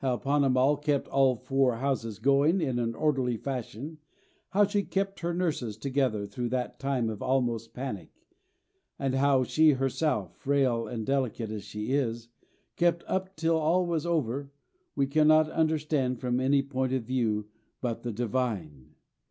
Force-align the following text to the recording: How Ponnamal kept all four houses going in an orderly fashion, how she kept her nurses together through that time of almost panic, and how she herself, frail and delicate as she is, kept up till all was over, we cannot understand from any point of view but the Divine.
How 0.00 0.18
Ponnamal 0.18 0.76
kept 0.76 1.08
all 1.08 1.36
four 1.36 1.76
houses 1.76 2.18
going 2.18 2.60
in 2.60 2.78
an 2.78 2.94
orderly 2.94 3.38
fashion, 3.38 3.96
how 4.50 4.66
she 4.66 4.82
kept 4.82 5.20
her 5.20 5.32
nurses 5.32 5.78
together 5.78 6.26
through 6.26 6.50
that 6.50 6.78
time 6.78 7.08
of 7.08 7.22
almost 7.22 7.72
panic, 7.72 8.10
and 8.98 9.14
how 9.14 9.42
she 9.42 9.70
herself, 9.70 10.36
frail 10.36 10.86
and 10.86 11.06
delicate 11.06 11.50
as 11.50 11.64
she 11.64 11.92
is, 11.94 12.28
kept 12.76 13.04
up 13.06 13.34
till 13.36 13.56
all 13.56 13.86
was 13.86 14.04
over, 14.04 14.50
we 14.94 15.06
cannot 15.06 15.48
understand 15.48 16.20
from 16.20 16.40
any 16.40 16.60
point 16.60 16.92
of 16.92 17.04
view 17.04 17.48
but 17.80 18.02
the 18.02 18.12
Divine. 18.12 18.96